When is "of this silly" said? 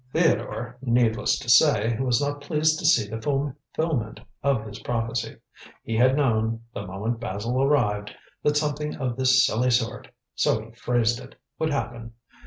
8.95-9.69